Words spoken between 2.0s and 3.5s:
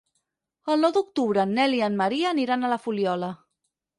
Maria aniran a la Fuliola.